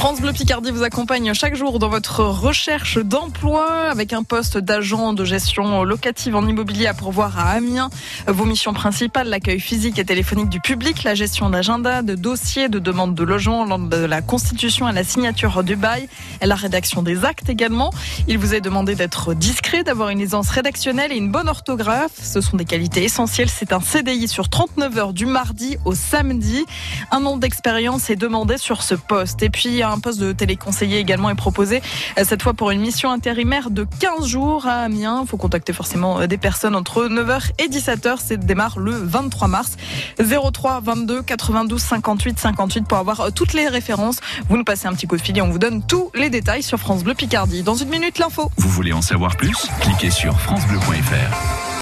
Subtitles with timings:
[0.00, 5.12] France Bleu Picardie vous accompagne chaque jour dans votre recherche d'emploi avec un poste d'agent
[5.12, 7.90] de gestion locative en immobilier à pourvoir à Amiens.
[8.26, 12.78] Vos missions principales, l'accueil physique et téléphonique du public, la gestion d'agenda, de dossiers, de
[12.78, 16.08] demandes de logement, de la constitution à la signature du bail
[16.40, 17.92] et la rédaction des actes également.
[18.26, 22.12] Il vous est demandé d'être discret, d'avoir une aisance rédactionnelle et une bonne orthographe.
[22.22, 23.50] Ce sont des qualités essentielles.
[23.50, 26.64] C'est un CDI sur 39 heures du mardi au samedi.
[27.10, 29.42] Un an d'expérience est demandé sur ce poste.
[29.42, 31.82] Et puis, un poste de téléconseiller également est proposé,
[32.18, 35.20] euh, cette fois pour une mission intérimaire de 15 jours à Amiens.
[35.22, 38.16] Il faut contacter forcément euh, des personnes entre 9h et 17h.
[38.18, 39.76] C'est démarre le 23 mars.
[40.18, 44.20] 03 22 92 58 58 pour avoir euh, toutes les références.
[44.48, 46.62] Vous nous passez un petit coup de fil et on vous donne tous les détails
[46.62, 47.62] sur France Bleu Picardie.
[47.62, 48.50] Dans une minute, l'info.
[48.56, 49.66] Vous voulez en savoir plus?
[49.80, 51.69] Cliquez sur francebleu.fr.